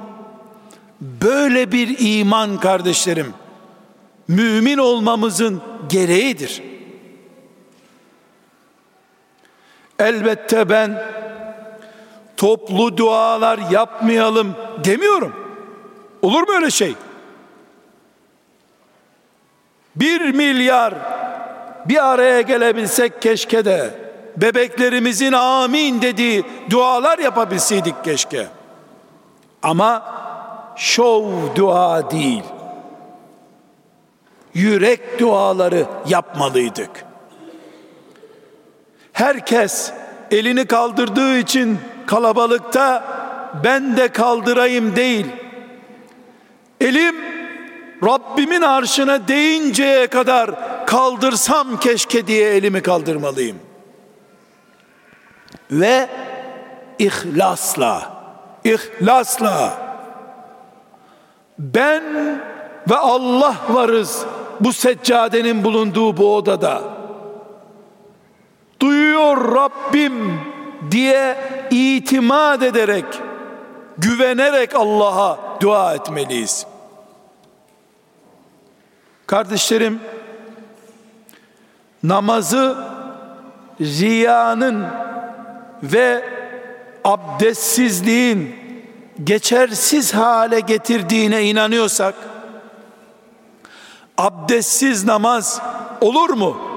[1.01, 3.35] Böyle bir iman kardeşlerim
[4.29, 6.63] mümin olmamızın gereğidir.
[10.01, 11.03] Elbette ben
[12.37, 15.33] toplu dualar yapmayalım demiyorum.
[16.23, 16.95] Olur mu öyle şey?
[19.97, 20.95] Bir milyar
[21.87, 23.95] bir araya gelebilsek keşke de
[24.37, 28.47] bebeklerimizin amin dediği dualar yapabilseydik keşke.
[29.63, 30.05] Ama
[30.77, 31.25] şov
[31.57, 32.45] dua değil.
[34.55, 37.10] Yürek duaları yapmalıydık.
[39.21, 39.93] Herkes
[40.31, 43.05] elini kaldırdığı için kalabalıkta
[43.65, 45.27] ben de kaldırayım değil.
[46.81, 47.17] Elim
[48.05, 50.51] Rabbimin arşına değinceye kadar
[50.87, 53.57] kaldırsam keşke diye elimi kaldırmalıyım.
[55.71, 56.09] Ve
[56.99, 58.13] ihlasla
[58.65, 59.73] ihlasla
[61.59, 62.05] ben
[62.91, 64.25] ve Allah varız
[64.61, 67.00] bu seccadenin bulunduğu bu odada.
[68.81, 70.41] Duyuyor Rabbim
[70.91, 71.37] diye
[71.71, 73.05] itimat ederek,
[73.99, 76.67] güvenerek Allah'a dua etmeliyiz.
[79.27, 80.01] Kardeşlerim,
[82.03, 82.77] namazı
[83.81, 84.87] riyanın
[85.83, 86.25] ve
[87.05, 88.57] abdestsizliğin
[89.25, 92.15] geçersiz hale getirdiğine inanıyorsak
[94.19, 95.63] abdestsiz namaz
[96.01, 96.70] olur mu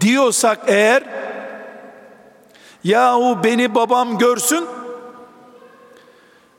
[0.00, 1.02] diyorsak eğer
[2.84, 4.66] yahu beni babam görsün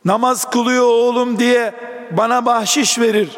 [0.05, 1.74] namaz kılıyor oğlum diye
[2.11, 3.38] bana bahşiş verir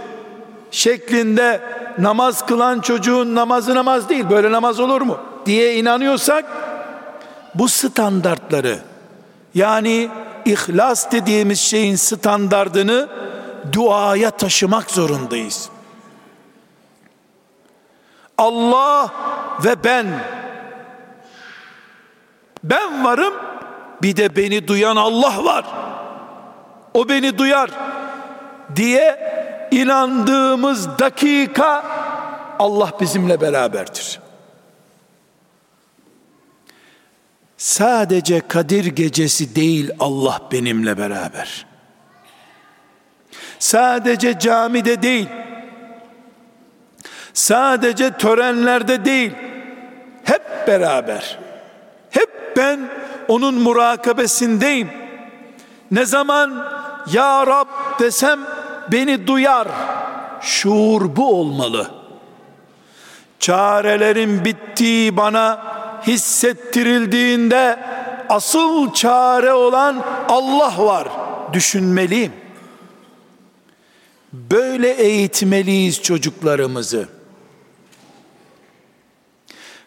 [0.72, 1.62] şeklinde
[1.98, 6.46] namaz kılan çocuğun namazı namaz değil böyle namaz olur mu diye inanıyorsak
[7.56, 8.80] bu standartları
[9.56, 10.10] yani
[10.46, 13.10] ihlas dediğimiz şeyin standardını
[13.74, 15.70] duaya taşımak zorundayız.
[18.44, 19.14] Allah
[19.64, 20.08] ve ben
[22.64, 23.34] ben varım
[24.02, 25.66] bir de beni duyan Allah var.
[26.94, 27.70] O beni duyar
[28.76, 29.20] diye
[29.72, 31.84] inandığımız dakika
[32.60, 34.20] Allah bizimle beraberdir.
[37.58, 41.66] Sadece Kadir gecesi değil Allah benimle beraber.
[43.60, 45.30] Sadece camide değil.
[47.34, 49.32] Sadece törenlerde değil.
[50.24, 51.40] Hep beraber.
[52.10, 52.90] Hep ben
[53.28, 54.90] onun murakabesindeyim.
[55.92, 56.68] Ne zaman
[57.14, 58.40] ya Rab desem
[58.92, 59.68] beni duyar.
[60.42, 61.92] Şuur bu olmalı.
[63.40, 65.62] Çarelerin bittiği bana
[66.08, 67.80] hissettirildiğinde
[68.30, 71.08] asıl çare olan Allah var
[71.54, 72.34] düşünmeliyim.
[74.34, 77.08] Böyle eğitmeliyiz çocuklarımızı.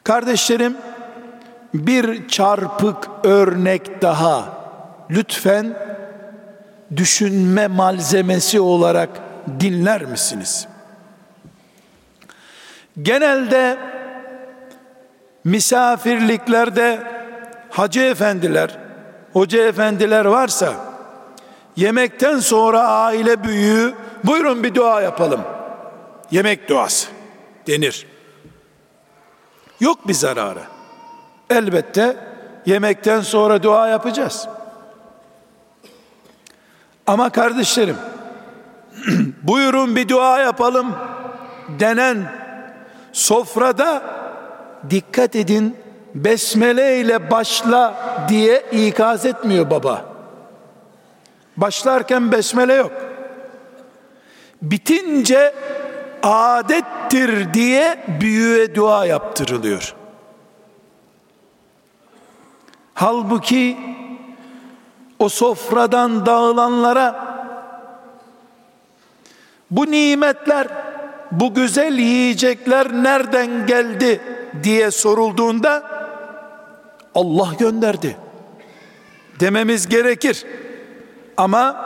[0.06, 0.76] Kardeşlerim
[1.74, 4.48] bir çarpık örnek daha
[5.10, 5.78] lütfen
[6.96, 9.08] düşünme malzemesi olarak
[9.60, 10.68] dinler misiniz?
[13.02, 13.78] Genelde
[15.44, 17.00] misafirliklerde
[17.70, 18.78] hacı efendiler,
[19.32, 20.74] hoca efendiler varsa
[21.76, 23.94] yemekten sonra aile büyüğü
[24.24, 25.40] buyurun bir dua yapalım.
[26.30, 27.08] Yemek duası
[27.66, 28.15] denir.
[29.80, 30.62] Yok bir zararı.
[31.50, 32.16] Elbette
[32.66, 34.48] yemekten sonra dua yapacağız.
[37.06, 37.96] Ama kardeşlerim
[39.42, 40.94] buyurun bir dua yapalım
[41.80, 42.32] denen
[43.12, 44.02] sofrada
[44.90, 45.76] dikkat edin
[46.14, 47.94] besmele ile başla
[48.28, 50.04] diye ikaz etmiyor baba.
[51.56, 52.92] Başlarken besmele yok.
[54.62, 55.54] Bitince
[56.26, 59.94] adettir diye büyüğe dua yaptırılıyor.
[62.94, 63.76] Halbuki
[65.18, 67.36] o sofradan dağılanlara
[69.70, 70.68] bu nimetler,
[71.32, 74.20] bu güzel yiyecekler nereden geldi
[74.62, 75.82] diye sorulduğunda
[77.14, 78.16] Allah gönderdi
[79.40, 80.44] dememiz gerekir.
[81.36, 81.76] Ama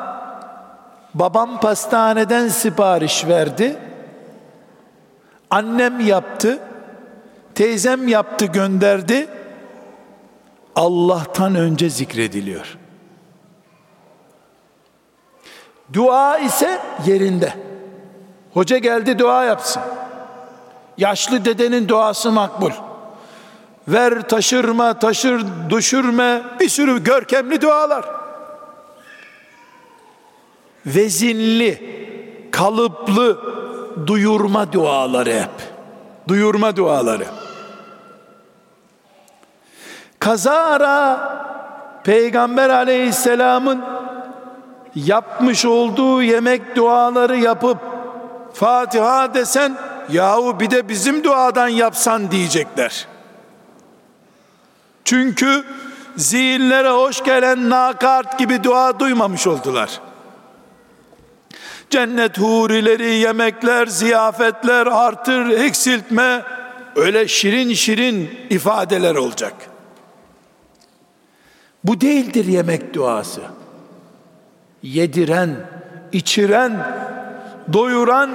[1.14, 3.89] babam pastaneden sipariş verdi.
[5.50, 6.58] Annem yaptı.
[7.54, 9.28] Teyzem yaptı gönderdi.
[10.76, 12.78] Allah'tan önce zikrediliyor.
[15.92, 17.54] Dua ise yerinde.
[18.54, 19.82] Hoca geldi dua yapsın.
[20.98, 22.70] Yaşlı dedenin duası makbul.
[23.88, 28.04] Ver taşırma, taşır düşürme bir sürü görkemli dualar.
[30.86, 32.00] Vezinli,
[32.50, 33.38] kalıplı
[34.06, 35.50] duyurma duaları hep.
[36.28, 37.26] Duyurma duaları.
[40.18, 41.30] Kazara
[42.04, 43.84] Peygamber aleyhisselamın
[44.94, 47.78] yapmış olduğu yemek duaları yapıp
[48.52, 49.76] Fatiha desen
[50.08, 53.06] yahu bir de bizim duadan yapsan diyecekler.
[55.04, 55.64] Çünkü
[56.16, 60.00] zihinlere hoş gelen nakart gibi dua duymamış oldular.
[61.90, 66.42] Cennet hurileri, yemekler, ziyafetler, artır, eksiltme
[66.96, 69.54] öyle şirin şirin ifadeler olacak.
[71.84, 73.40] Bu değildir yemek duası.
[74.82, 75.56] Yediren,
[76.12, 76.86] içiren,
[77.72, 78.30] doyuran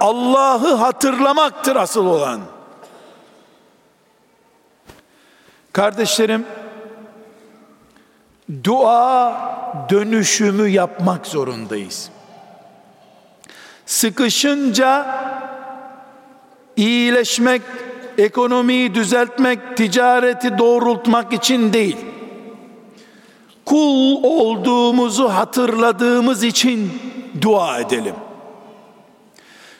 [0.00, 2.40] Allah'ı hatırlamaktır asıl olan.
[5.72, 6.46] Kardeşlerim,
[8.64, 9.36] dua
[9.90, 12.10] dönüşümü yapmak zorundayız.
[13.86, 15.06] Sıkışınca
[16.76, 17.62] iyileşmek,
[18.18, 21.96] ekonomiyi düzeltmek, ticareti doğrultmak için değil.
[23.64, 26.92] Kul olduğumuzu hatırladığımız için
[27.42, 28.14] dua edelim.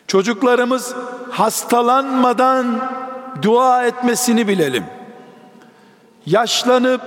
[0.07, 0.95] Çocuklarımız
[1.31, 2.91] hastalanmadan
[3.43, 4.85] dua etmesini bilelim.
[6.27, 7.01] Yaşlanıp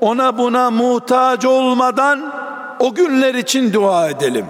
[0.00, 2.34] ona buna muhtaç olmadan
[2.80, 4.46] o günler için dua edelim.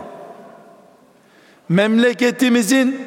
[1.69, 3.01] Memleketimizin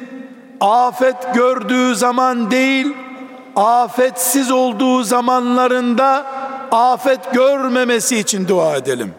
[0.60, 2.86] afet gördüğü zaman değil,
[3.56, 6.26] afetsiz olduğu zamanlarında
[6.72, 9.14] afet görmemesi için dua edelim.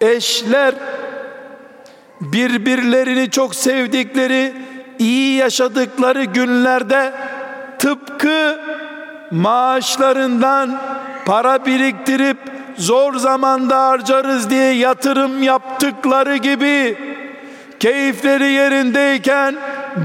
[0.00, 0.74] Eşler
[2.20, 4.52] birbirlerini çok sevdikleri,
[4.98, 7.12] iyi yaşadıkları günlerde
[7.78, 8.60] tıpkı
[9.30, 10.80] maaşlarından
[11.26, 12.38] para biriktirip
[12.76, 16.98] zor zamanda harcarız diye yatırım yaptıkları gibi
[17.80, 19.56] keyifleri yerindeyken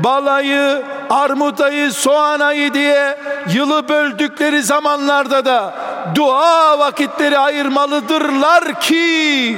[0.04, 3.18] balayı, armut ayı, soğan ayı diye
[3.54, 5.74] yılı böldükleri zamanlarda da
[6.16, 9.58] dua vakitleri ayırmalıdırlar ki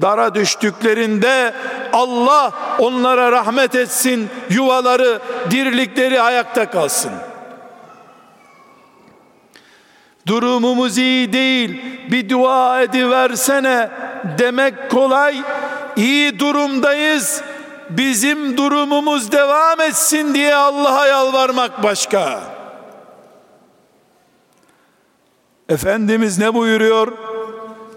[0.00, 1.54] dara düştüklerinde
[1.92, 7.12] Allah onlara rahmet etsin, yuvaları, dirlikleri ayakta kalsın.
[10.26, 13.90] Durumumuz iyi değil, bir dua ediversene
[14.38, 15.36] demek kolay.
[15.96, 17.42] İyi durumdayız,
[17.90, 22.40] bizim durumumuz devam etsin diye Allah'a yalvarmak başka.
[25.68, 27.12] Efendimiz ne buyuruyor?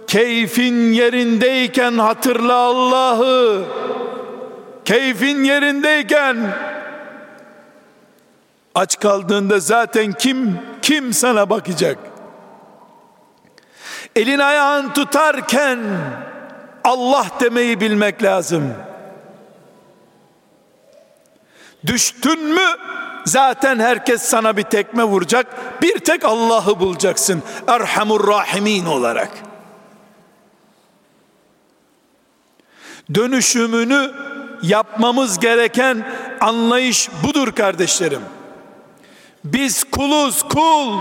[0.07, 3.65] Keyfin yerindeyken hatırla Allah'ı.
[4.85, 6.37] Keyfin yerindeyken
[8.75, 11.97] aç kaldığında zaten kim kim sana bakacak?
[14.15, 15.79] Elin ayağın tutarken
[16.87, 18.73] Allah demeyi bilmek lazım.
[21.85, 22.67] Düştün mü
[23.25, 25.47] zaten herkes sana bir tekme vuracak.
[25.81, 27.43] Bir tek Allah'ı bulacaksın.
[27.67, 29.31] Erhamur Rahimin olarak.
[33.13, 34.11] Dönüşümünü
[34.61, 36.07] yapmamız gereken
[36.41, 38.21] anlayış budur kardeşlerim.
[39.43, 40.99] Biz kuluz kul.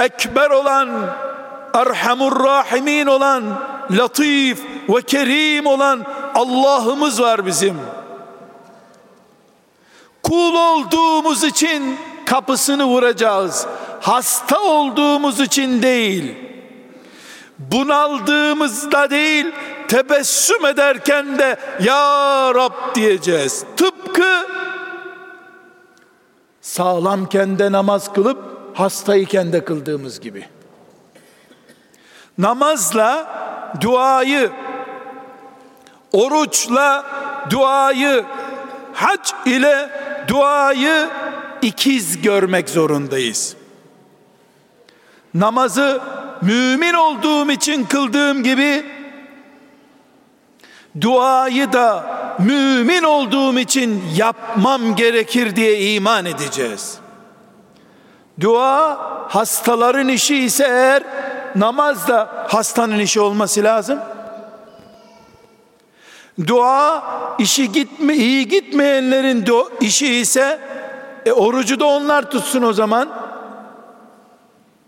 [0.00, 0.88] Ekber olan,
[1.74, 3.44] Erhamur Rahimin olan,
[3.90, 7.76] Latif ve Kerim olan Allah'ımız var bizim.
[10.22, 13.66] Kul olduğumuz için kapısını vuracağız.
[14.00, 16.34] Hasta olduğumuz için değil.
[17.58, 19.46] Bunaldığımızda değil,
[19.88, 23.64] tebessüm ederken de ya Rab diyeceğiz.
[23.76, 24.46] Tıpkı
[26.60, 30.44] sağlamken de namaz kılıp hastayken de kıldığımız gibi.
[32.38, 33.26] Namazla
[33.80, 34.50] duayı,
[36.12, 37.06] oruçla
[37.50, 38.24] duayı,
[38.92, 39.90] hac ile
[40.28, 41.08] duayı
[41.62, 43.56] ikiz görmek zorundayız.
[45.34, 46.00] Namazı
[46.42, 48.84] mümin olduğum için kıldığım gibi
[51.00, 56.99] duayı da mümin olduğum için yapmam gerekir diye iman edeceğiz.
[58.40, 61.02] Dua hastaların işi ise eğer
[61.56, 63.98] namaz da hastanın işi olması lazım.
[66.46, 67.02] Dua
[67.38, 69.46] işi gitme iyi gitmeyenlerin
[69.80, 70.60] işi ise
[71.26, 73.08] e, orucu da onlar tutsun o zaman.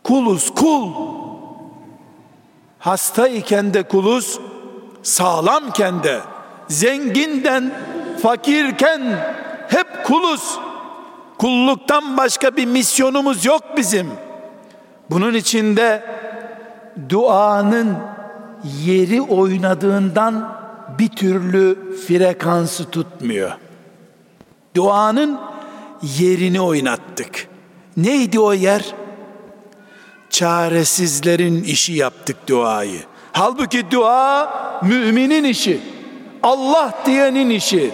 [0.04, 0.90] Kuluz kul.
[2.78, 4.40] Hasta iken de kuluz,
[5.02, 6.20] sağlamken de,
[6.68, 7.72] zenginden
[8.22, 9.02] fakirken
[9.68, 10.58] hep kuluz.
[11.42, 14.06] Kulluktan başka bir misyonumuz yok bizim.
[15.10, 16.04] Bunun içinde
[17.08, 17.96] duanın
[18.84, 20.58] yeri oynadığından
[20.98, 23.52] bir türlü frekansı tutmuyor.
[24.76, 25.40] Duanın
[26.02, 27.48] yerini oynattık.
[27.96, 28.94] Neydi o yer?
[30.30, 33.00] Çaresizlerin işi yaptık duayı.
[33.32, 35.80] Halbuki dua müminin işi.
[36.42, 37.90] Allah diyenin işi.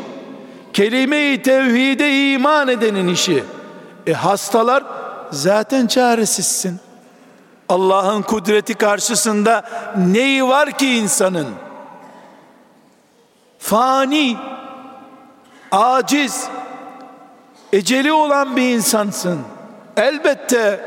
[0.73, 3.45] Kelime-i tevhide iman edenin işi.
[4.07, 4.85] E hastalar
[5.31, 6.81] zaten çaresizsin.
[7.69, 9.65] Allah'ın kudreti karşısında
[9.97, 11.49] neyi var ki insanın?
[13.59, 14.37] Fani,
[15.73, 16.49] aciz,
[17.73, 19.41] eceli olan bir insansın.
[19.97, 20.81] Elbette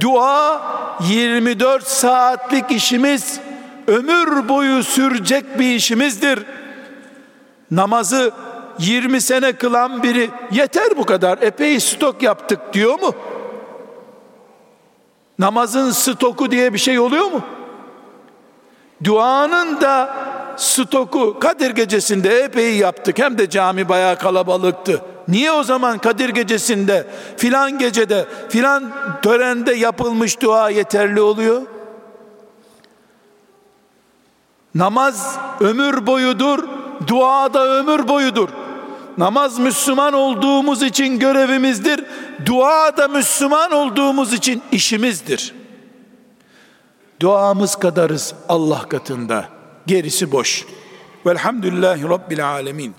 [0.00, 0.62] dua
[1.00, 3.40] 24 saatlik işimiz,
[3.86, 6.46] ömür boyu sürecek bir işimizdir.
[7.70, 8.32] Namazı
[8.78, 13.14] 20 sene kılan biri yeter bu kadar epey stok yaptık diyor mu?
[15.38, 17.40] Namazın stoku diye bir şey oluyor mu?
[19.04, 20.16] Duanın da
[20.56, 23.18] stoku Kadir gecesinde epey yaptık.
[23.18, 25.02] Hem de cami bayağı kalabalıktı.
[25.28, 27.06] Niye o zaman Kadir gecesinde
[27.36, 31.62] filan gecede filan törende yapılmış dua yeterli oluyor?
[34.74, 36.64] Namaz ömür boyudur,
[37.06, 38.48] dua da ömür boyudur.
[39.18, 42.04] Namaz Müslüman olduğumuz için görevimizdir.
[42.46, 45.54] Dua da Müslüman olduğumuz için işimizdir.
[47.20, 49.48] Duamız kadarız Allah katında.
[49.86, 50.64] Gerisi boş.
[51.26, 52.94] Velhamdülillahi Rabbil Alemin.